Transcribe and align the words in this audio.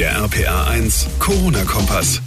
Der 0.00 0.16
RPA 0.16 0.64
1 0.64 1.10
Corona-Kompass. 1.18 2.22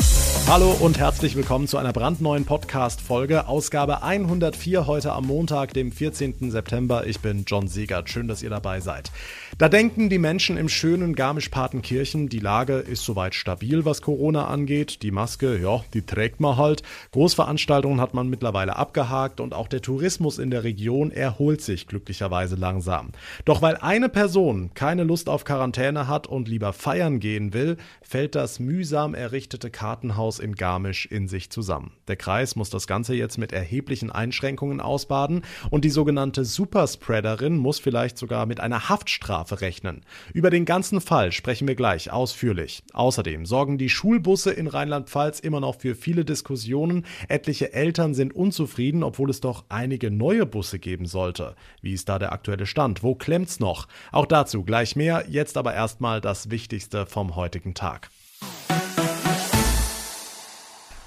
Hallo 0.45 0.75
und 0.79 0.99
herzlich 0.99 1.35
willkommen 1.37 1.67
zu 1.67 1.77
einer 1.77 1.93
brandneuen 1.93 2.45
Podcast-Folge, 2.45 3.47
Ausgabe 3.47 4.03
104 4.03 4.85
heute 4.85 5.13
am 5.13 5.25
Montag, 5.25 5.73
dem 5.73 5.91
14. 5.91 6.51
September. 6.51 7.07
Ich 7.07 7.21
bin 7.21 7.45
John 7.47 7.67
Siegert. 7.67 8.09
Schön, 8.09 8.27
dass 8.27 8.43
ihr 8.43 8.49
dabei 8.49 8.81
seid. 8.81 9.09
Da 9.57 9.69
denken 9.69 10.09
die 10.09 10.17
Menschen 10.19 10.57
im 10.57 10.67
schönen 10.67 11.15
Garmisch-Partenkirchen, 11.15 12.27
die 12.27 12.39
Lage 12.39 12.73
ist 12.75 13.05
soweit 13.05 13.35
stabil, 13.35 13.85
was 13.85 14.01
Corona 14.01 14.47
angeht. 14.47 15.01
Die 15.01 15.11
Maske, 15.11 15.57
ja, 15.57 15.81
die 15.93 16.05
trägt 16.05 16.41
man 16.41 16.57
halt. 16.57 16.83
Großveranstaltungen 17.11 18.01
hat 18.01 18.13
man 18.13 18.29
mittlerweile 18.29 18.75
abgehakt 18.75 19.39
und 19.39 19.53
auch 19.53 19.69
der 19.69 19.81
Tourismus 19.81 20.39
in 20.39 20.51
der 20.51 20.65
Region 20.65 21.09
erholt 21.09 21.61
sich 21.61 21.87
glücklicherweise 21.87 22.55
langsam. 22.55 23.13
Doch 23.45 23.61
weil 23.61 23.77
eine 23.77 24.09
Person 24.09 24.71
keine 24.73 25.05
Lust 25.05 25.29
auf 25.29 25.45
Quarantäne 25.45 26.07
hat 26.07 26.27
und 26.27 26.49
lieber 26.49 26.73
feiern 26.73 27.19
gehen 27.21 27.53
will, 27.53 27.62
fällt 28.01 28.35
das 28.35 28.59
mühsam 28.59 29.13
errichtete 29.13 29.69
Kartenhaus 29.69 30.39
in 30.39 30.55
Garmisch 30.55 31.05
in 31.05 31.27
sich 31.27 31.49
zusammen. 31.49 31.93
Der 32.07 32.15
Kreis 32.15 32.55
muss 32.55 32.69
das 32.69 32.87
Ganze 32.87 33.15
jetzt 33.15 33.37
mit 33.37 33.51
erheblichen 33.51 34.11
Einschränkungen 34.11 34.81
ausbaden 34.81 35.43
und 35.69 35.85
die 35.85 35.89
sogenannte 35.89 36.45
Superspreaderin 36.45 37.57
muss 37.57 37.79
vielleicht 37.79 38.17
sogar 38.17 38.45
mit 38.45 38.59
einer 38.59 38.89
Haftstrafe 38.89 39.61
rechnen. 39.61 40.01
Über 40.33 40.49
den 40.49 40.65
ganzen 40.65 41.01
Fall 41.01 41.31
sprechen 41.31 41.67
wir 41.67 41.75
gleich 41.75 42.11
ausführlich. 42.11 42.83
Außerdem 42.93 43.45
sorgen 43.45 43.77
die 43.77 43.89
Schulbusse 43.89 44.51
in 44.51 44.67
Rheinland-Pfalz 44.67 45.39
immer 45.39 45.59
noch 45.59 45.79
für 45.79 45.95
viele 45.95 46.25
Diskussionen. 46.25 47.05
Etliche 47.27 47.73
Eltern 47.73 48.13
sind 48.13 48.35
unzufrieden, 48.35 49.03
obwohl 49.03 49.29
es 49.29 49.41
doch 49.41 49.65
einige 49.69 50.11
neue 50.11 50.45
Busse 50.45 50.79
geben 50.79 51.05
sollte. 51.05 51.55
Wie 51.81 51.93
ist 51.93 52.09
da 52.09 52.19
der 52.19 52.33
aktuelle 52.33 52.65
Stand? 52.65 53.03
Wo 53.03 53.15
klemmt's 53.15 53.59
noch? 53.59 53.87
Auch 54.11 54.25
dazu 54.25 54.63
gleich 54.63 54.95
mehr. 54.95 55.25
Jetzt 55.29 55.57
aber 55.57 55.73
erstmal 55.73 56.21
das 56.21 56.49
Wichtigste 56.49 57.05
vom 57.05 57.35
heutigen 57.35 57.52
Tag. 57.73 58.09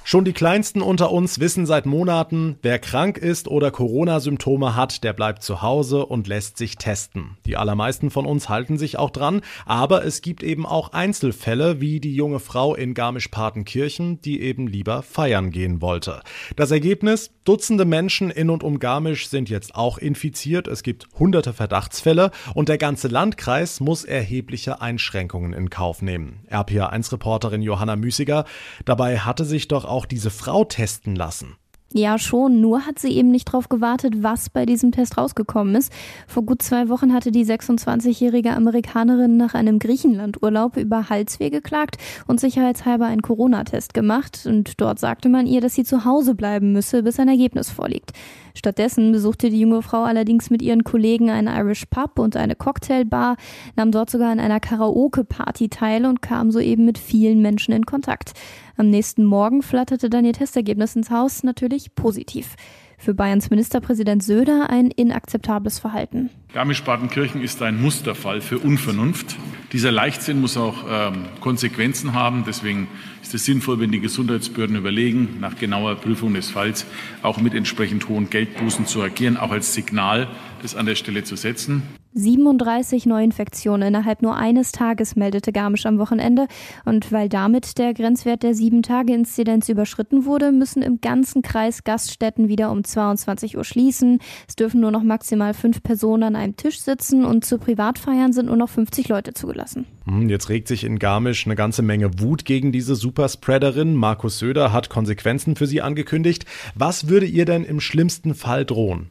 Schon 0.08 0.24
die 0.24 0.32
Kleinsten 0.32 0.82
unter 0.82 1.10
uns 1.10 1.40
wissen 1.40 1.66
seit 1.66 1.84
Monaten, 1.84 2.60
wer 2.62 2.78
krank 2.78 3.18
ist 3.18 3.48
oder 3.48 3.72
Corona-Symptome 3.72 4.76
hat, 4.76 5.02
der 5.02 5.12
bleibt 5.12 5.42
zu 5.42 5.62
Hause 5.62 6.06
und 6.06 6.28
lässt 6.28 6.58
sich 6.58 6.76
testen. 6.76 7.38
Die 7.44 7.56
allermeisten 7.56 8.12
von 8.12 8.24
uns 8.24 8.48
halten 8.48 8.78
sich 8.78 9.00
auch 9.00 9.10
dran, 9.10 9.40
aber 9.64 10.04
es 10.04 10.22
gibt 10.22 10.44
eben 10.44 10.64
auch 10.64 10.92
Einzelfälle, 10.92 11.80
wie 11.80 11.98
die 11.98 12.14
junge 12.14 12.38
Frau 12.38 12.76
in 12.76 12.94
Garmisch-Partenkirchen, 12.94 14.20
die 14.20 14.42
eben 14.42 14.68
lieber 14.68 15.02
feiern 15.02 15.50
gehen 15.50 15.82
wollte. 15.82 16.20
Das 16.54 16.70
Ergebnis? 16.70 17.32
Dutzende 17.42 17.84
Menschen 17.84 18.30
in 18.30 18.50
und 18.50 18.62
um 18.62 18.80
Garmisch 18.80 19.28
sind 19.28 19.48
jetzt 19.48 19.74
auch 19.74 19.98
infiziert. 19.98 20.68
Es 20.68 20.82
gibt 20.82 21.06
hunderte 21.18 21.52
Verdachtsfälle 21.52 22.30
und 22.54 22.68
der 22.68 22.78
ganze 22.78 23.08
Landkreis 23.08 23.80
muss 23.80 24.04
erhebliche 24.04 24.80
Einschränkungen 24.80 25.52
in 25.52 25.70
Kauf 25.70 26.02
nehmen. 26.02 26.40
RPA1-Reporterin 26.50 27.62
Johanna 27.62 27.96
Müßiger, 27.96 28.44
dabei 28.84 29.18
hatte 29.18 29.44
sich 29.44 29.66
doch 29.66 29.84
auch 29.84 29.95
auch 29.96 30.06
diese 30.06 30.30
Frau 30.30 30.64
testen 30.64 31.16
lassen. 31.16 31.56
Ja, 31.92 32.18
schon, 32.18 32.60
nur 32.60 32.84
hat 32.84 32.98
sie 32.98 33.12
eben 33.12 33.30
nicht 33.30 33.48
darauf 33.48 33.68
gewartet, 33.68 34.22
was 34.22 34.50
bei 34.50 34.66
diesem 34.66 34.92
Test 34.92 35.16
rausgekommen 35.16 35.76
ist. 35.76 35.92
Vor 36.26 36.42
gut 36.42 36.60
zwei 36.60 36.88
Wochen 36.88 37.14
hatte 37.14 37.30
die 37.30 37.46
26-jährige 37.46 38.52
Amerikanerin 38.52 39.36
nach 39.36 39.54
einem 39.54 39.78
Griechenlandurlaub 39.78 40.76
über 40.76 41.08
Halsweh 41.08 41.48
geklagt 41.48 41.96
und 42.26 42.40
sicherheitshalber 42.40 43.06
einen 43.06 43.22
Corona-Test 43.22 43.94
gemacht. 43.94 44.46
Und 44.46 44.80
dort 44.80 44.98
sagte 44.98 45.28
man 45.28 45.46
ihr, 45.46 45.60
dass 45.60 45.74
sie 45.74 45.84
zu 45.84 46.04
Hause 46.04 46.34
bleiben 46.34 46.72
müsse, 46.72 47.02
bis 47.02 47.18
ein 47.20 47.28
Ergebnis 47.28 47.70
vorliegt. 47.70 48.12
Stattdessen 48.56 49.12
besuchte 49.12 49.50
die 49.50 49.60
junge 49.60 49.82
Frau 49.82 50.04
allerdings 50.04 50.48
mit 50.48 50.62
ihren 50.62 50.82
Kollegen 50.82 51.30
einen 51.30 51.54
Irish 51.54 51.84
Pub 51.86 52.18
und 52.18 52.36
eine 52.36 52.56
Cocktailbar, 52.56 53.36
nahm 53.76 53.92
dort 53.92 54.08
sogar 54.08 54.30
an 54.30 54.40
einer 54.40 54.60
Karaoke-Party 54.60 55.68
teil 55.68 56.06
und 56.06 56.22
kam 56.22 56.50
soeben 56.50 56.86
mit 56.86 56.98
vielen 56.98 57.42
Menschen 57.42 57.72
in 57.72 57.84
Kontakt. 57.84 58.32
Am 58.76 58.88
nächsten 58.88 59.24
Morgen 59.24 59.62
flatterte 59.62 60.08
dann 60.08 60.24
ihr 60.24 60.32
Testergebnis 60.32 60.96
ins 60.96 61.10
Haus, 61.10 61.42
natürlich 61.42 61.94
positiv. 61.94 62.56
Für 62.98 63.14
Bayerns 63.14 63.50
Ministerpräsident 63.50 64.22
Söder 64.22 64.70
ein 64.70 64.90
inakzeptables 64.90 65.78
Verhalten. 65.78 66.30
Garmisch-Partenkirchen 66.52 67.42
ist 67.42 67.60
ein 67.62 67.80
Musterfall 67.80 68.40
für 68.40 68.58
Unvernunft. 68.58 69.36
Dieser 69.72 69.92
Leichtsinn 69.92 70.40
muss 70.40 70.56
auch 70.56 70.84
ähm, 70.88 71.26
Konsequenzen 71.40 72.14
haben. 72.14 72.44
Deswegen 72.46 72.88
ist 73.22 73.34
es 73.34 73.44
sinnvoll, 73.44 73.80
wenn 73.80 73.92
die 73.92 74.00
Gesundheitsbehörden 74.00 74.76
überlegen, 74.76 75.36
nach 75.40 75.56
genauer 75.56 75.96
Prüfung 75.96 76.34
des 76.34 76.50
Falls 76.50 76.86
auch 77.22 77.38
mit 77.38 77.54
entsprechend 77.54 78.08
hohen 78.08 78.30
Geldbußen 78.30 78.86
zu 78.86 79.02
agieren, 79.02 79.36
auch 79.36 79.50
als 79.50 79.74
Signal, 79.74 80.28
das 80.62 80.74
an 80.74 80.86
der 80.86 80.94
Stelle 80.94 81.24
zu 81.24 81.36
setzen. 81.36 81.82
37 82.16 83.04
Neuinfektionen 83.04 83.88
innerhalb 83.88 84.22
nur 84.22 84.36
eines 84.36 84.72
Tages 84.72 85.16
meldete 85.16 85.52
Garmisch 85.52 85.84
am 85.84 85.98
Wochenende. 85.98 86.46
Und 86.86 87.12
weil 87.12 87.28
damit 87.28 87.76
der 87.76 87.92
Grenzwert 87.92 88.42
der 88.42 88.54
7-Tage-Inzidenz 88.54 89.68
überschritten 89.68 90.24
wurde, 90.24 90.50
müssen 90.50 90.80
im 90.82 91.02
ganzen 91.02 91.42
Kreis 91.42 91.84
Gaststätten 91.84 92.48
wieder 92.48 92.70
um 92.70 92.84
22 92.84 93.58
Uhr 93.58 93.64
schließen. 93.64 94.20
Es 94.48 94.56
dürfen 94.56 94.80
nur 94.80 94.90
noch 94.90 95.02
maximal 95.02 95.52
fünf 95.52 95.82
Personen 95.82 96.22
an 96.22 96.36
einem 96.36 96.56
Tisch 96.56 96.80
sitzen 96.80 97.26
und 97.26 97.44
zu 97.44 97.58
Privatfeiern 97.58 98.32
sind 98.32 98.46
nur 98.46 98.56
noch 98.56 98.70
50 98.70 99.08
Leute 99.08 99.34
zugelassen. 99.34 99.84
Hm, 100.06 100.30
jetzt 100.30 100.48
regt 100.48 100.68
sich 100.68 100.84
in 100.84 100.98
Garmisch 100.98 101.46
eine 101.46 101.54
ganze 101.54 101.82
Menge 101.82 102.18
Wut 102.18 102.46
gegen 102.46 102.72
diese 102.72 102.94
Superspreaderin. 102.94 103.94
Markus 103.94 104.38
Söder 104.38 104.72
hat 104.72 104.88
Konsequenzen 104.88 105.54
für 105.54 105.66
sie 105.66 105.82
angekündigt. 105.82 106.46
Was 106.74 107.08
würde 107.08 107.26
ihr 107.26 107.44
denn 107.44 107.64
im 107.64 107.80
schlimmsten 107.80 108.34
Fall 108.34 108.64
drohen? 108.64 109.10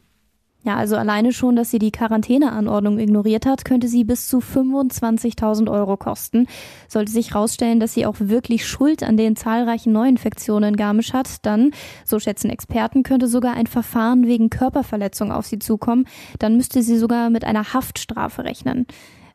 Ja, 0.66 0.74
also 0.74 0.96
alleine 0.96 1.32
schon, 1.32 1.54
dass 1.54 1.70
sie 1.70 1.78
die 1.78 1.92
Quarantäneanordnung 1.92 2.98
ignoriert 2.98 3.46
hat, 3.46 3.64
könnte 3.64 3.86
sie 3.86 4.02
bis 4.02 4.26
zu 4.26 4.38
25.000 4.38 5.70
Euro 5.70 5.96
kosten. 5.96 6.48
Sollte 6.88 7.12
sich 7.12 7.34
herausstellen, 7.34 7.78
dass 7.78 7.94
sie 7.94 8.04
auch 8.04 8.16
wirklich 8.18 8.66
Schuld 8.66 9.04
an 9.04 9.16
den 9.16 9.36
zahlreichen 9.36 9.92
Neuinfektionen 9.92 10.70
in 10.70 10.76
Garmisch 10.76 11.12
hat, 11.12 11.46
dann, 11.46 11.70
so 12.04 12.18
schätzen 12.18 12.50
Experten, 12.50 13.04
könnte 13.04 13.28
sogar 13.28 13.54
ein 13.54 13.68
Verfahren 13.68 14.26
wegen 14.26 14.50
Körperverletzung 14.50 15.30
auf 15.30 15.46
sie 15.46 15.60
zukommen. 15.60 16.04
Dann 16.40 16.56
müsste 16.56 16.82
sie 16.82 16.98
sogar 16.98 17.30
mit 17.30 17.44
einer 17.44 17.72
Haftstrafe 17.72 18.42
rechnen. 18.42 18.86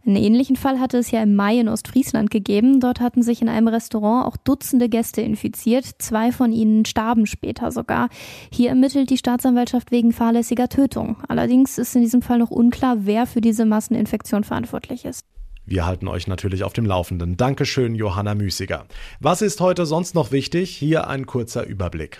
Einen 0.06 0.16
ähnlichen 0.16 0.56
Fall 0.56 0.80
hatte 0.80 0.98
es 0.98 1.12
ja 1.12 1.22
im 1.22 1.36
Mai 1.36 1.60
in 1.60 1.70
Ostfriesland 1.70 2.32
gegeben. 2.32 2.80
Dort 2.80 3.00
hatten 3.00 3.22
sich 3.22 3.42
in 3.42 3.50
einem 3.50 3.68
Restaurant 3.68 4.26
auch 4.26 4.38
Dutzende 4.38 4.90
Gäste 4.90 5.22
infiziert. 5.22 5.86
Zwei 6.00 6.32
von 6.32 6.52
ihnen 6.52 6.86
starben 6.86 7.28
später 7.28 7.72
sogar. 7.72 8.10
Hier 8.52 8.70
ermittelt 8.70 9.10
die 9.10 9.18
Staatsanwaltschaft 9.18 9.92
wegen 9.92 10.12
fahrlässiger 10.12 10.70
Tötung. 10.70 11.18
Allerdings 11.28 11.78
ist 11.78 11.96
in 11.96 12.02
diesem 12.02 12.22
Fall 12.22 12.40
noch 12.40 12.52
unklar, 12.52 12.98
wer 13.02 13.28
für 13.28 13.42
diese 13.42 13.66
Masseninfektion 13.66 14.44
verantwortlich 14.44 15.06
ist. 15.06 15.26
Wir 15.66 15.86
halten 15.86 16.08
euch 16.08 16.28
natürlich 16.28 16.64
auf 16.64 16.74
dem 16.74 16.86
Laufenden. 16.86 17.38
Dankeschön, 17.38 17.94
Johanna 17.94 18.34
Müßiger. 18.34 18.86
Was 19.20 19.42
ist 19.42 19.62
heute 19.62 19.86
sonst 19.86 20.16
noch 20.16 20.32
wichtig? 20.32 20.76
Hier 20.76 21.08
ein 21.08 21.28
kurzer 21.28 21.66
Überblick. 21.66 22.18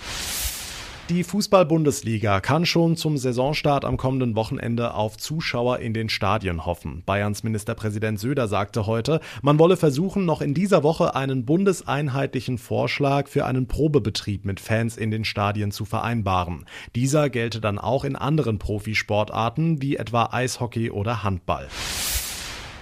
Die 1.10 1.24
Fußball-Bundesliga 1.24 2.40
kann 2.40 2.66
schon 2.66 2.96
zum 2.96 3.18
Saisonstart 3.18 3.84
am 3.84 3.98
kommenden 3.98 4.36
Wochenende 4.36 4.94
auf 4.94 5.18
Zuschauer 5.18 5.80
in 5.80 5.94
den 5.94 6.08
Stadien 6.08 6.66
hoffen. 6.66 7.04
Bayerns 7.06 7.44
Ministerpräsident 7.44 8.20
Söder 8.20 8.48
sagte 8.48 8.86
heute, 8.86 9.20
man 9.42 9.60
wolle 9.60 9.76
versuchen, 9.76 10.26
noch 10.26 10.42
in 10.42 10.54
dieser 10.54 10.84
Woche 10.84 11.14
einen 11.16 11.44
bundeseinheitlichen 11.46 12.58
Vorschlag 12.58 13.28
für 13.28 13.46
einen 13.46 13.68
Probebetrieb 13.68 14.46
mit 14.46 14.62
Fans 14.62 14.96
in 14.96 15.12
den 15.12 15.26
Stadien 15.26 15.72
zu 15.72 15.84
vereinbaren. 15.84 16.66
Dieser 16.96 17.30
gelte 17.30 17.60
dann 17.60 17.78
auch 17.78 18.06
in 18.06 18.16
anderen 18.16 18.58
Profisportarten 18.58 19.82
wie 19.82 19.98
etwa 19.98 20.30
Eishockey 20.32 20.92
oder 20.92 21.24
Handball. 21.24 21.68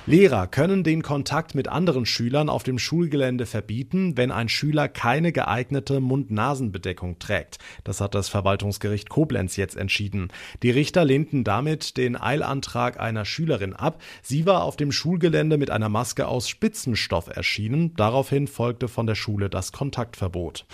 Lehrer 0.10 0.48
können 0.48 0.84
den 0.84 1.04
Kontakt 1.04 1.54
mit 1.54 1.68
anderen 1.68 2.08
Schülern 2.08 2.50
auf 2.50 2.64
dem 2.64 2.80
Schulgelände 2.80 3.46
verbieten, 3.46 4.18
wenn 4.18 4.32
ein 4.32 4.50
Schüler 4.50 4.88
keine 4.88 5.32
geeignete 5.32 6.00
Mund-Nasen-Bedeckung 6.00 7.20
trägt. 7.20 7.60
Das 7.84 8.02
hat 8.02 8.16
das 8.16 8.28
Verwaltungsgericht 8.28 9.08
Koblenz 9.08 9.56
jetzt 9.56 9.78
entschieden. 9.78 10.30
Die 10.64 10.72
Richter 10.72 11.06
lehnten 11.06 11.44
damit 11.44 11.96
den 11.96 12.20
Eilantrag 12.20 13.00
einer 13.00 13.24
Schülerin 13.24 13.74
ab. 13.74 14.02
Sie 14.24 14.48
war 14.48 14.64
auf 14.64 14.78
dem 14.78 14.92
Schulgelände 14.92 15.60
mit 15.60 15.70
einer 15.70 15.90
Maske 15.90 16.28
aus 16.28 16.50
Spitzenstoff 16.50 17.28
erschienen. 17.28 17.94
Daraufhin 17.94 18.48
folgte 18.48 18.88
von 18.88 19.06
der 19.06 19.14
Schule 19.14 19.48
das 19.48 19.72
Kontaktverbot. 19.74 20.66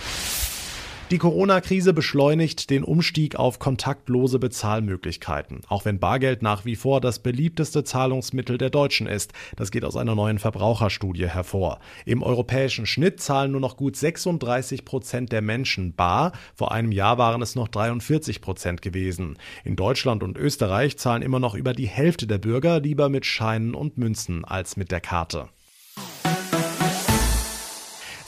Die 1.12 1.20
Corona-Krise 1.20 1.94
beschleunigt 1.94 2.72
den 2.72 2.84
Umstieg 2.84 3.36
auf 3.36 3.60
kontaktlose 3.60 4.40
Bezahlmöglichkeiten, 4.40 5.62
auch 5.68 5.86
wenn 5.86 6.00
Bargeld 6.00 6.42
nach 6.42 6.66
wie 6.66 6.76
vor 6.76 7.00
das 7.00 7.20
beliebteste 7.20 7.84
Zahlungsmittel 7.84 8.58
der 8.58 8.72
Deutschen 8.72 9.06
ist. 9.06 9.32
Das 9.56 9.70
geht 9.70 9.86
aus 9.86 9.98
einer 9.98 10.16
neuen 10.16 10.40
Verbraucherstudie 10.40 11.28
hervor. 11.28 11.80
Im 12.06 12.24
europäischen 12.24 12.88
Schnitt 12.88 13.22
zahlen 13.22 13.52
nur 13.52 13.62
noch 13.62 13.78
gut 13.78 13.96
36 13.96 14.84
Prozent 14.84 15.32
der 15.32 15.44
Menschen 15.44 15.94
bar. 15.94 16.32
Vor 16.56 16.72
einem 16.72 16.92
Jahr 16.92 17.20
waren 17.20 17.44
es 17.44 17.54
noch 17.54 17.68
43 17.68 18.42
Prozent 18.42 18.82
gewesen. 18.82 19.38
In 19.64 19.76
Deutschland 19.76 20.24
und 20.24 20.40
Österreich 20.40 20.98
zahlen 20.98 21.22
immer 21.22 21.40
noch 21.40 21.54
über 21.54 21.74
die 21.74 21.88
Hälfte 21.88 22.26
der 22.26 22.40
Bürger 22.40 22.80
lieber 22.80 23.10
mit 23.10 23.28
Scheinen 23.28 23.76
und 23.76 24.00
Münzen 24.00 24.44
als 24.44 24.76
mit 24.76 24.92
der 24.92 25.02
Karte. 25.02 25.50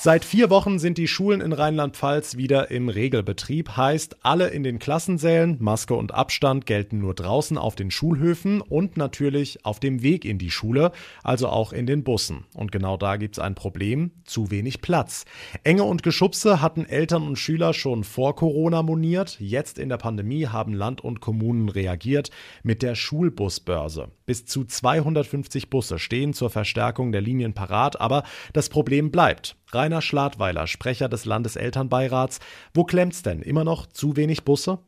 Seit 0.08 0.24
vier 0.24 0.50
Wochen 0.50 0.80
sind 0.80 0.98
die 0.98 1.10
Schulen 1.10 1.42
in 1.42 1.52
Rheinland-Pfalz 1.52 2.38
wieder 2.38 2.72
im 2.72 2.88
Regelbetrieb. 2.88 3.76
Heißt, 3.76 4.20
alle 4.24 4.48
in 4.48 4.64
den 4.64 4.80
Klassensälen, 4.80 5.58
Maske 5.60 5.96
und 5.96 6.14
Abstand 6.14 6.66
gelten 6.66 7.00
nur 7.00 7.14
draußen 7.14 7.58
auf 7.58 7.76
den 7.76 7.92
Schulhöfen 7.92 8.62
und 8.62 8.96
natürlich 8.96 9.66
auf 9.66 9.82
dem 9.82 10.04
Weg 10.04 10.24
in 10.24 10.38
die 10.38 10.50
Schule, 10.50 10.94
also 11.24 11.50
auch 11.50 11.74
in 11.74 11.88
den 11.88 12.06
Bussen. 12.06 12.46
Und 12.54 12.72
genau 12.72 12.96
da 12.96 13.18
gibt's 13.18 13.38
ein 13.38 13.54
Problem, 13.54 14.12
zu 14.24 14.50
wenig 14.50 14.80
Platz. 14.80 15.26
Enge 15.66 15.84
und 15.84 16.04
Geschubse 16.04 16.62
hatten 16.62 16.86
Eltern 16.86 17.24
und 17.24 17.36
Schüler 17.36 17.74
schon 17.74 18.06
vor 18.06 18.34
Corona 18.38 18.84
moniert. 18.84 19.36
Jetzt 19.42 19.78
in 19.78 19.90
der 19.90 19.98
Pandemie 19.98 20.48
haben 20.48 20.72
Land 20.72 21.02
und 21.02 21.20
Kommunen 21.20 21.68
reagiert 21.68 22.32
mit 22.64 22.82
der 22.82 22.96
Schulbusbörse. 22.96 24.08
Bis 24.26 24.46
zu 24.46 24.64
250 24.64 25.70
Busse 25.70 26.00
stehen 26.00 26.34
zur 26.34 26.50
Verstärkung 26.50 27.12
der 27.12 27.20
Linien 27.20 27.54
parat, 27.54 28.00
aber 28.00 28.24
das 28.54 28.70
Problem 28.70 29.12
bleibt. 29.12 29.58
Rainer 29.74 30.02
Schladweiler, 30.02 30.68
Sprecher 30.68 31.10
des 31.10 31.26
Landeselternbeirats. 31.26 32.40
Wo 32.74 32.84
klemmt's 32.84 33.24
denn? 33.24 33.42
Immer 33.42 33.64
noch 33.64 33.86
zu 33.88 34.16
wenig 34.16 34.46
Busse? 34.46 34.80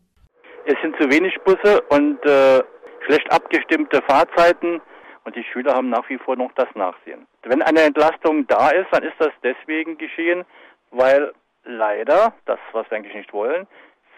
Es 0.66 0.76
sind 0.82 0.96
zu 1.00 1.10
wenig 1.10 1.36
Busse 1.44 1.82
und 1.90 2.24
äh, 2.26 2.64
schlecht 3.06 3.32
abgestimmte 3.32 4.02
Fahrzeiten 4.08 4.82
und 5.26 5.36
die 5.36 5.44
Schüler 5.44 5.74
haben 5.74 5.90
nach 5.90 6.08
wie 6.10 6.18
vor 6.18 6.36
noch 6.36 6.52
das 6.56 6.68
Nachsehen. 6.76 7.28
Wenn 7.44 7.62
eine 7.62 7.82
Entlastung 7.82 8.48
da 8.48 8.70
ist, 8.70 8.88
dann 8.92 9.04
ist 9.04 9.16
das 9.20 9.32
deswegen 9.44 9.98
geschehen, 9.98 10.46
weil 10.92 11.34
leider, 11.66 12.34
das 12.46 12.60
was 12.72 12.90
wir 12.90 12.98
eigentlich 12.98 13.16
nicht 13.16 13.34
wollen, 13.34 13.68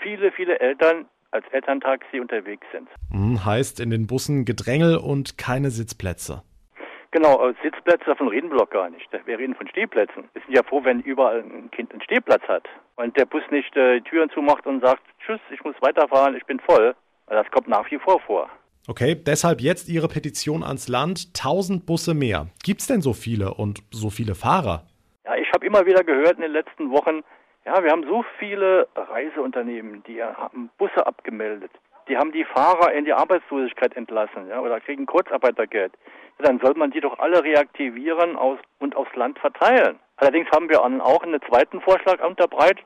viele, 0.01 0.31
viele 0.31 0.59
Eltern 0.59 1.05
als 1.31 1.45
Elterntaxi 1.51 2.19
unterwegs 2.19 2.65
sind. 2.71 2.89
Hm, 3.11 3.43
heißt 3.45 3.79
in 3.79 3.89
den 3.89 4.07
Bussen 4.07 4.45
Gedrängel 4.45 4.97
und 4.97 5.37
keine 5.37 5.71
Sitzplätze. 5.71 6.43
Genau, 7.11 7.49
äh, 7.49 7.53
Sitzplätze, 7.61 8.05
davon 8.05 8.29
reden 8.29 8.49
wir 8.51 8.57
doch 8.57 8.69
gar 8.69 8.89
nicht. 8.89 9.07
Wir 9.25 9.37
reden 9.37 9.55
von 9.55 9.67
Stehplätzen. 9.67 10.29
Wir 10.33 10.41
sind 10.43 10.55
ja 10.55 10.63
froh, 10.63 10.83
wenn 10.83 11.01
überall 11.01 11.39
ein 11.39 11.69
Kind 11.71 11.91
einen 11.91 12.01
Stehplatz 12.01 12.43
hat 12.47 12.63
und 12.95 13.17
der 13.17 13.25
Bus 13.25 13.43
nicht 13.51 13.75
äh, 13.75 13.99
die 13.99 14.09
Türen 14.09 14.29
zumacht 14.29 14.65
und 14.65 14.81
sagt, 14.81 15.03
tschüss, 15.25 15.41
ich 15.51 15.63
muss 15.63 15.75
weiterfahren, 15.81 16.35
ich 16.35 16.45
bin 16.45 16.59
voll. 16.59 16.95
Das 17.27 17.49
kommt 17.51 17.67
nach 17.67 17.89
wie 17.91 17.99
vor 17.99 18.19
vor. 18.21 18.49
Okay, 18.87 19.15
deshalb 19.15 19.61
jetzt 19.61 19.89
Ihre 19.89 20.07
Petition 20.07 20.63
ans 20.63 20.87
Land. 20.87 21.27
1000 21.37 21.85
Busse 21.85 22.13
mehr. 22.13 22.47
Gibt's 22.63 22.87
denn 22.87 23.01
so 23.01 23.13
viele 23.13 23.53
und 23.53 23.83
so 23.91 24.09
viele 24.09 24.33
Fahrer? 24.33 24.87
Ja, 25.25 25.35
ich 25.35 25.51
habe 25.53 25.65
immer 25.65 25.85
wieder 25.85 26.03
gehört 26.03 26.37
in 26.37 26.41
den 26.41 26.51
letzten 26.51 26.91
Wochen, 26.91 27.23
ja, 27.65 27.83
wir 27.83 27.91
haben 27.91 28.03
so 28.03 28.25
viele 28.39 28.87
Reiseunternehmen, 28.95 30.03
die 30.07 30.23
haben 30.23 30.71
Busse 30.77 31.05
abgemeldet. 31.05 31.71
Die 32.07 32.17
haben 32.17 32.31
die 32.31 32.45
Fahrer 32.45 32.93
in 32.93 33.05
die 33.05 33.13
Arbeitslosigkeit 33.13 33.95
entlassen, 33.95 34.47
ja, 34.49 34.59
oder 34.59 34.79
kriegen 34.79 35.05
Kurzarbeitergeld 35.05 35.93
dann 36.41 36.59
soll 36.59 36.73
man 36.75 36.91
die 36.91 37.01
doch 37.01 37.19
alle 37.19 37.43
reaktivieren 37.43 38.35
aus, 38.35 38.59
und 38.79 38.95
aufs 38.95 39.15
Land 39.15 39.39
verteilen. 39.39 39.99
Allerdings 40.17 40.49
haben 40.51 40.69
wir 40.69 40.81
auch 40.81 41.23
einen 41.23 41.39
zweiten 41.49 41.81
Vorschlag 41.81 42.23
unterbreitet. 42.25 42.83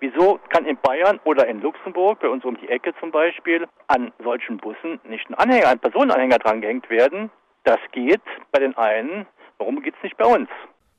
Wieso 0.00 0.40
kann 0.48 0.66
in 0.66 0.76
Bayern 0.82 1.20
oder 1.24 1.46
in 1.46 1.60
Luxemburg, 1.60 2.20
bei 2.20 2.28
uns 2.28 2.44
um 2.44 2.58
die 2.58 2.68
Ecke 2.68 2.92
zum 3.00 3.10
Beispiel, 3.10 3.66
an 3.86 4.12
solchen 4.22 4.58
Bussen 4.58 5.00
nicht 5.08 5.28
ein 5.30 5.34
Anhänger, 5.34 5.68
ein 5.68 5.78
Personenanhänger 5.78 6.38
dran 6.38 6.60
gehängt 6.60 6.90
werden? 6.90 7.30
Das 7.64 7.78
geht 7.92 8.20
bei 8.52 8.58
den 8.58 8.76
einen. 8.76 9.26
Warum 9.58 9.82
geht 9.82 9.94
es 9.96 10.02
nicht 10.02 10.16
bei 10.16 10.26
uns? 10.26 10.48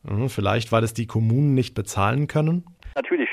Mhm, 0.04 0.30
vielleicht, 0.30 0.72
weil 0.72 0.84
es 0.84 0.94
die 0.94 1.08
Kommunen 1.08 1.54
nicht 1.54 1.76
bezahlen 1.76 2.28
können? 2.28 2.66
Natürlich. 2.96 3.30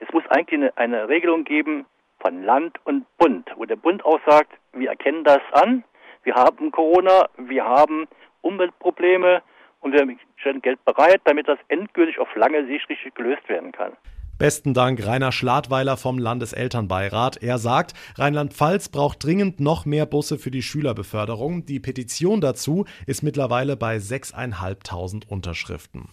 Es 0.00 0.12
muss 0.12 0.24
eigentlich 0.28 0.60
eine, 0.60 0.76
eine 0.76 1.08
Regelung 1.08 1.44
geben 1.44 1.86
von 2.26 2.42
Land 2.42 2.76
und 2.84 3.06
Bund, 3.18 3.48
wo 3.56 3.66
der 3.66 3.76
Bund 3.76 4.04
auch 4.04 4.18
sagt, 4.26 4.52
wir 4.72 4.88
erkennen 4.88 5.22
das 5.22 5.40
an, 5.52 5.84
wir 6.24 6.34
haben 6.34 6.72
Corona, 6.72 7.28
wir 7.36 7.64
haben 7.64 8.08
Umweltprobleme 8.40 9.42
und 9.80 9.92
wir 9.92 10.16
stellen 10.34 10.60
Geld 10.60 10.84
bereit, 10.84 11.20
damit 11.24 11.46
das 11.46 11.58
endgültig 11.68 12.18
auf 12.18 12.26
lange 12.34 12.66
Sicht 12.66 12.88
richtig 12.88 13.14
gelöst 13.14 13.48
werden 13.48 13.70
kann. 13.70 13.92
Besten 14.40 14.74
Dank, 14.74 15.06
Rainer 15.06 15.30
Schladweiler 15.30 15.96
vom 15.96 16.18
Landeselternbeirat. 16.18 17.42
Er 17.44 17.58
sagt, 17.58 17.94
Rheinland-Pfalz 18.18 18.88
braucht 18.88 19.24
dringend 19.24 19.60
noch 19.60 19.86
mehr 19.86 20.04
Busse 20.04 20.36
für 20.36 20.50
die 20.50 20.62
Schülerbeförderung. 20.62 21.64
Die 21.64 21.78
Petition 21.78 22.40
dazu 22.40 22.86
ist 23.06 23.22
mittlerweile 23.22 23.76
bei 23.76 23.98
6.500 23.98 25.28
Unterschriften. 25.28 26.08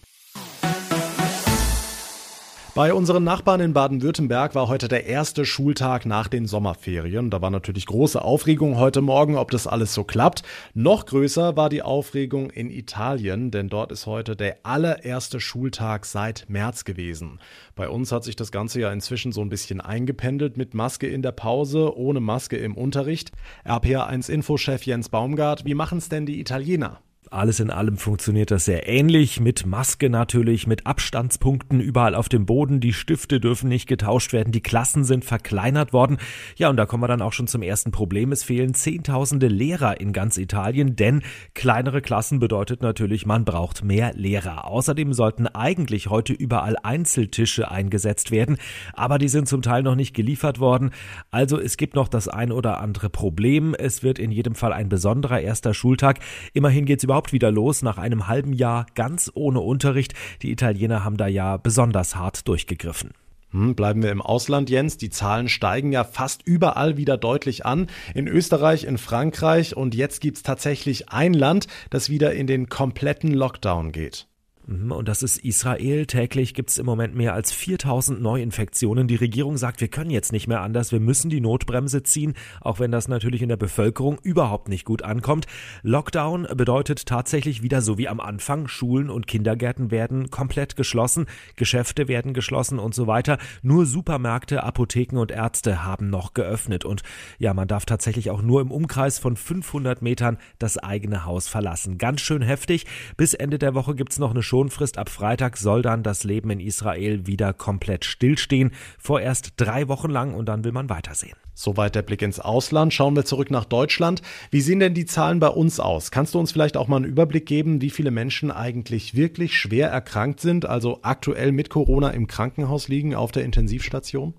Bei 2.74 2.92
unseren 2.92 3.22
Nachbarn 3.22 3.60
in 3.60 3.72
Baden-Württemberg 3.72 4.56
war 4.56 4.66
heute 4.66 4.88
der 4.88 5.06
erste 5.06 5.44
Schultag 5.44 6.06
nach 6.06 6.26
den 6.26 6.48
Sommerferien. 6.48 7.30
Da 7.30 7.40
war 7.40 7.50
natürlich 7.50 7.86
große 7.86 8.20
Aufregung 8.20 8.78
heute 8.78 9.00
Morgen, 9.00 9.36
ob 9.36 9.52
das 9.52 9.68
alles 9.68 9.94
so 9.94 10.02
klappt. 10.02 10.42
Noch 10.74 11.06
größer 11.06 11.56
war 11.56 11.68
die 11.68 11.82
Aufregung 11.82 12.50
in 12.50 12.70
Italien, 12.70 13.52
denn 13.52 13.68
dort 13.68 13.92
ist 13.92 14.06
heute 14.06 14.34
der 14.34 14.56
allererste 14.64 15.38
Schultag 15.38 16.04
seit 16.04 16.46
März 16.48 16.84
gewesen. 16.84 17.38
Bei 17.76 17.88
uns 17.88 18.10
hat 18.10 18.24
sich 18.24 18.34
das 18.34 18.50
Ganze 18.50 18.80
ja 18.80 18.92
inzwischen 18.92 19.30
so 19.30 19.42
ein 19.42 19.50
bisschen 19.50 19.80
eingependelt 19.80 20.56
mit 20.56 20.74
Maske 20.74 21.06
in 21.06 21.22
der 21.22 21.30
Pause, 21.30 21.96
ohne 21.96 22.18
Maske 22.18 22.56
im 22.56 22.76
Unterricht. 22.76 23.30
RPA1-Infochef 23.64 24.84
Jens 24.84 25.10
Baumgart, 25.10 25.64
wie 25.64 25.74
machen 25.74 25.98
es 25.98 26.08
denn 26.08 26.26
die 26.26 26.40
Italiener? 26.40 27.03
Alles 27.34 27.58
in 27.58 27.70
allem 27.70 27.96
funktioniert 27.96 28.52
das 28.52 28.64
sehr 28.64 28.88
ähnlich, 28.88 29.40
mit 29.40 29.66
Maske 29.66 30.08
natürlich, 30.08 30.68
mit 30.68 30.86
Abstandspunkten 30.86 31.80
überall 31.80 32.14
auf 32.14 32.28
dem 32.28 32.46
Boden. 32.46 32.78
Die 32.78 32.92
Stifte 32.92 33.40
dürfen 33.40 33.68
nicht 33.68 33.88
getauscht 33.88 34.32
werden, 34.32 34.52
die 34.52 34.60
Klassen 34.60 35.02
sind 35.02 35.24
verkleinert 35.24 35.92
worden. 35.92 36.18
Ja, 36.54 36.70
und 36.70 36.76
da 36.76 36.86
kommen 36.86 37.02
wir 37.02 37.08
dann 37.08 37.22
auch 37.22 37.32
schon 37.32 37.48
zum 37.48 37.62
ersten 37.62 37.90
Problem. 37.90 38.30
Es 38.30 38.44
fehlen 38.44 38.72
Zehntausende 38.72 39.48
Lehrer 39.48 40.00
in 40.00 40.12
ganz 40.12 40.36
Italien, 40.38 40.94
denn 40.94 41.22
kleinere 41.54 42.02
Klassen 42.02 42.38
bedeutet 42.38 42.82
natürlich, 42.82 43.26
man 43.26 43.44
braucht 43.44 43.82
mehr 43.82 44.12
Lehrer. 44.14 44.68
Außerdem 44.68 45.12
sollten 45.12 45.48
eigentlich 45.48 46.10
heute 46.10 46.34
überall 46.34 46.76
Einzeltische 46.84 47.68
eingesetzt 47.68 48.30
werden, 48.30 48.58
aber 48.92 49.18
die 49.18 49.26
sind 49.26 49.48
zum 49.48 49.60
Teil 49.60 49.82
noch 49.82 49.96
nicht 49.96 50.14
geliefert 50.14 50.60
worden. 50.60 50.92
Also 51.32 51.58
es 51.58 51.78
gibt 51.78 51.96
noch 51.96 52.06
das 52.06 52.28
ein 52.28 52.52
oder 52.52 52.78
andere 52.78 53.10
Problem. 53.10 53.74
Es 53.74 54.04
wird 54.04 54.20
in 54.20 54.30
jedem 54.30 54.54
Fall 54.54 54.72
ein 54.72 54.88
besonderer 54.88 55.40
erster 55.40 55.74
Schultag. 55.74 56.20
Immerhin 56.52 56.84
geht 56.84 56.98
es 56.98 57.04
überhaupt 57.04 57.23
überhaupt 57.24 57.32
wieder 57.32 57.50
los 57.50 57.82
nach 57.82 57.96
einem 57.96 58.28
halben 58.28 58.52
Jahr 58.52 58.86
ganz 58.94 59.30
ohne 59.34 59.60
Unterricht. 59.60 60.12
Die 60.42 60.50
Italiener 60.50 61.04
haben 61.04 61.16
da 61.16 61.26
ja 61.26 61.56
besonders 61.56 62.16
hart 62.16 62.46
durchgegriffen. 62.48 63.12
Hm, 63.50 63.74
bleiben 63.74 64.02
wir 64.02 64.10
im 64.10 64.20
Ausland, 64.20 64.68
Jens. 64.68 64.98
Die 64.98 65.10
Zahlen 65.10 65.48
steigen 65.48 65.90
ja 65.92 66.04
fast 66.04 66.42
überall 66.44 66.96
wieder 66.98 67.16
deutlich 67.16 67.64
an. 67.64 67.86
In 68.14 68.28
Österreich, 68.28 68.84
in 68.84 68.98
Frankreich 68.98 69.74
und 69.74 69.94
jetzt 69.94 70.20
gibt 70.20 70.36
es 70.38 70.42
tatsächlich 70.42 71.08
ein 71.08 71.32
Land, 71.32 71.66
das 71.88 72.10
wieder 72.10 72.34
in 72.34 72.46
den 72.46 72.68
kompletten 72.68 73.32
Lockdown 73.32 73.92
geht. 73.92 74.26
Mhm, 74.66 74.92
und 74.92 75.08
das 75.08 75.22
ist 75.22 75.38
Israel. 75.38 76.06
Täglich 76.06 76.54
gibt 76.54 76.70
es 76.70 76.78
im 76.78 76.86
Moment 76.86 77.14
mehr 77.14 77.34
als 77.34 77.52
4000 77.52 78.20
Neuinfektionen. 78.20 79.08
Die 79.08 79.16
Regierung 79.16 79.56
sagt, 79.56 79.80
wir 79.80 79.88
können 79.88 80.10
jetzt 80.10 80.32
nicht 80.32 80.48
mehr 80.48 80.62
anders, 80.62 80.92
wir 80.92 81.00
müssen 81.00 81.28
die 81.28 81.40
Notbremse 81.40 82.02
ziehen, 82.02 82.34
auch 82.60 82.78
wenn 82.78 82.90
das 82.90 83.08
natürlich 83.08 83.42
in 83.42 83.48
der 83.48 83.56
Bevölkerung 83.56 84.18
überhaupt 84.22 84.68
nicht 84.68 84.84
gut 84.84 85.02
ankommt. 85.02 85.46
Lockdown 85.82 86.46
bedeutet 86.54 87.06
tatsächlich 87.06 87.62
wieder 87.62 87.82
so 87.82 87.98
wie 87.98 88.08
am 88.08 88.20
Anfang, 88.20 88.66
Schulen 88.68 89.10
und 89.10 89.26
Kindergärten 89.26 89.90
werden 89.90 90.30
komplett 90.30 90.76
geschlossen, 90.76 91.26
Geschäfte 91.56 92.08
werden 92.08 92.32
geschlossen 92.32 92.78
und 92.78 92.94
so 92.94 93.06
weiter. 93.06 93.38
Nur 93.62 93.84
Supermärkte, 93.84 94.62
Apotheken 94.62 95.18
und 95.18 95.30
Ärzte 95.30 95.84
haben 95.84 96.08
noch 96.08 96.32
geöffnet. 96.32 96.84
Und 96.84 97.02
ja, 97.38 97.52
man 97.52 97.68
darf 97.68 97.84
tatsächlich 97.84 98.30
auch 98.30 98.40
nur 98.40 98.62
im 98.62 98.70
Umkreis 98.70 99.18
von 99.18 99.36
500 99.36 100.00
Metern 100.00 100.38
das 100.58 100.78
eigene 100.78 101.26
Haus 101.26 101.48
verlassen. 101.48 101.98
Ganz 101.98 102.22
schön 102.22 102.42
heftig. 102.42 102.86
Bis 103.16 103.34
Ende 103.34 103.58
der 103.58 103.74
Woche 103.74 103.94
gibt 103.94 104.12
es 104.12 104.18
noch 104.18 104.30
eine 104.30 104.42
Schonfrist. 104.54 104.98
Ab 104.98 105.08
Freitag 105.08 105.56
soll 105.56 105.82
dann 105.82 106.04
das 106.04 106.22
Leben 106.22 106.48
in 106.50 106.60
Israel 106.60 107.26
wieder 107.26 107.52
komplett 107.52 108.04
stillstehen. 108.04 108.70
Vorerst 109.00 109.54
drei 109.56 109.88
Wochen 109.88 110.10
lang 110.10 110.32
und 110.32 110.46
dann 110.46 110.62
will 110.62 110.70
man 110.70 110.88
weitersehen. 110.88 111.36
Soweit 111.54 111.96
der 111.96 112.02
Blick 112.02 112.22
ins 112.22 112.38
Ausland. 112.38 112.94
Schauen 112.94 113.16
wir 113.16 113.24
zurück 113.24 113.50
nach 113.50 113.64
Deutschland. 113.64 114.22
Wie 114.52 114.60
sehen 114.60 114.78
denn 114.78 114.94
die 114.94 115.06
Zahlen 115.06 115.40
bei 115.40 115.48
uns 115.48 115.80
aus? 115.80 116.12
Kannst 116.12 116.34
du 116.34 116.38
uns 116.38 116.52
vielleicht 116.52 116.76
auch 116.76 116.86
mal 116.86 116.98
einen 116.98 117.04
Überblick 117.04 117.46
geben, 117.46 117.80
wie 117.80 117.90
viele 117.90 118.12
Menschen 118.12 118.52
eigentlich 118.52 119.16
wirklich 119.16 119.58
schwer 119.58 119.88
erkrankt 119.88 120.38
sind, 120.38 120.66
also 120.66 121.00
aktuell 121.02 121.50
mit 121.50 121.68
Corona 121.68 122.10
im 122.10 122.28
Krankenhaus 122.28 122.86
liegen 122.86 123.16
auf 123.16 123.32
der 123.32 123.44
Intensivstation? 123.44 124.34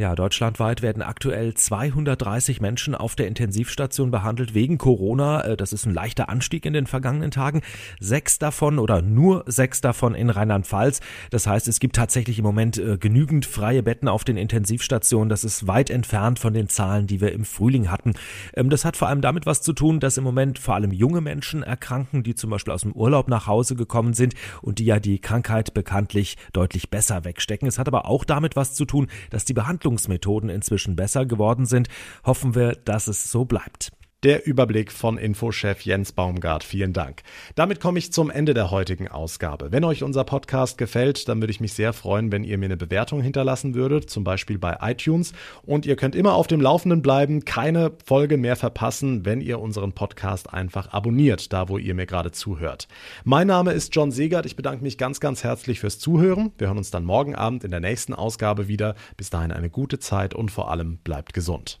Ja, 0.00 0.14
deutschlandweit 0.14 0.80
werden 0.80 1.02
aktuell 1.02 1.52
230 1.52 2.62
Menschen 2.62 2.94
auf 2.94 3.16
der 3.16 3.26
Intensivstation 3.26 4.10
behandelt 4.10 4.54
wegen 4.54 4.78
Corona. 4.78 5.42
Äh, 5.42 5.56
das 5.58 5.74
ist 5.74 5.84
ein 5.84 5.92
leichter 5.92 6.30
Anstieg 6.30 6.64
in 6.64 6.72
den 6.72 6.86
vergangenen 6.86 7.30
Tagen. 7.30 7.60
Sechs 8.00 8.38
davon 8.38 8.78
oder 8.78 9.02
nur 9.02 9.44
sechs 9.46 9.82
davon 9.82 10.14
in 10.14 10.30
Rheinland-Pfalz. 10.30 11.00
Das 11.28 11.46
heißt, 11.46 11.68
es 11.68 11.80
gibt 11.80 11.96
tatsächlich 11.96 12.38
im 12.38 12.46
Moment 12.46 12.78
äh, 12.78 12.96
genügend 12.96 13.44
freie 13.44 13.82
Betten 13.82 14.08
auf 14.08 14.24
den 14.24 14.38
Intensivstationen. 14.38 15.28
Das 15.28 15.44
ist 15.44 15.66
weit 15.66 15.90
entfernt 15.90 16.38
von 16.38 16.54
den 16.54 16.70
Zahlen, 16.70 17.06
die 17.06 17.20
wir 17.20 17.32
im 17.32 17.44
Frühling 17.44 17.90
hatten. 17.90 18.14
Ähm, 18.54 18.70
das 18.70 18.86
hat 18.86 18.96
vor 18.96 19.08
allem 19.08 19.20
damit 19.20 19.44
was 19.44 19.60
zu 19.60 19.74
tun, 19.74 20.00
dass 20.00 20.16
im 20.16 20.24
Moment 20.24 20.58
vor 20.58 20.76
allem 20.76 20.92
junge 20.92 21.20
Menschen 21.20 21.62
erkranken, 21.62 22.22
die 22.22 22.34
zum 22.34 22.48
Beispiel 22.48 22.72
aus 22.72 22.80
dem 22.80 22.92
Urlaub 22.92 23.28
nach 23.28 23.46
Hause 23.46 23.76
gekommen 23.76 24.14
sind 24.14 24.32
und 24.62 24.78
die 24.78 24.86
ja 24.86 24.98
die 24.98 25.18
Krankheit 25.18 25.74
bekanntlich 25.74 26.38
deutlich 26.54 26.88
besser 26.88 27.26
wegstecken. 27.26 27.68
Es 27.68 27.78
hat 27.78 27.86
aber 27.86 28.06
auch 28.06 28.24
damit 28.24 28.56
was 28.56 28.72
zu 28.72 28.86
tun, 28.86 29.06
dass 29.28 29.44
die 29.44 29.52
Behandlung 29.52 29.89
Behandlungsmethoden 29.90 30.50
inzwischen 30.50 30.96
besser 30.96 31.26
geworden 31.26 31.66
sind, 31.66 31.88
hoffen 32.24 32.54
wir, 32.54 32.72
dass 32.72 33.08
es 33.08 33.30
so 33.30 33.44
bleibt. 33.44 33.90
Der 34.22 34.46
Überblick 34.46 34.92
von 34.92 35.16
Infochef 35.16 35.80
Jens 35.80 36.12
Baumgart. 36.12 36.62
Vielen 36.62 36.92
Dank. 36.92 37.22
Damit 37.54 37.80
komme 37.80 37.98
ich 37.98 38.12
zum 38.12 38.28
Ende 38.28 38.52
der 38.52 38.70
heutigen 38.70 39.08
Ausgabe. 39.08 39.72
Wenn 39.72 39.82
euch 39.82 40.02
unser 40.02 40.24
Podcast 40.24 40.76
gefällt, 40.76 41.26
dann 41.26 41.40
würde 41.40 41.52
ich 41.52 41.60
mich 41.60 41.72
sehr 41.72 41.94
freuen, 41.94 42.30
wenn 42.30 42.44
ihr 42.44 42.58
mir 42.58 42.66
eine 42.66 42.76
Bewertung 42.76 43.22
hinterlassen 43.22 43.74
würdet, 43.74 44.10
zum 44.10 44.22
Beispiel 44.22 44.58
bei 44.58 44.76
iTunes. 44.82 45.32
Und 45.62 45.86
ihr 45.86 45.96
könnt 45.96 46.14
immer 46.14 46.34
auf 46.34 46.48
dem 46.48 46.60
Laufenden 46.60 47.00
bleiben, 47.00 47.46
keine 47.46 47.92
Folge 48.04 48.36
mehr 48.36 48.56
verpassen, 48.56 49.24
wenn 49.24 49.40
ihr 49.40 49.58
unseren 49.58 49.94
Podcast 49.94 50.52
einfach 50.52 50.92
abonniert, 50.92 51.50
da 51.54 51.70
wo 51.70 51.78
ihr 51.78 51.94
mir 51.94 52.04
gerade 52.04 52.30
zuhört. 52.30 52.88
Mein 53.24 53.46
Name 53.46 53.72
ist 53.72 53.96
John 53.96 54.12
Segert. 54.12 54.44
Ich 54.44 54.54
bedanke 54.54 54.82
mich 54.84 54.98
ganz, 54.98 55.20
ganz 55.20 55.44
herzlich 55.44 55.80
fürs 55.80 55.98
Zuhören. 55.98 56.52
Wir 56.58 56.66
hören 56.66 56.76
uns 56.76 56.90
dann 56.90 57.06
morgen 57.06 57.36
Abend 57.36 57.64
in 57.64 57.70
der 57.70 57.80
nächsten 57.80 58.12
Ausgabe 58.12 58.68
wieder. 58.68 58.96
Bis 59.16 59.30
dahin 59.30 59.50
eine 59.50 59.70
gute 59.70 59.98
Zeit 59.98 60.34
und 60.34 60.50
vor 60.50 60.70
allem 60.70 60.98
bleibt 60.98 61.32
gesund. 61.32 61.80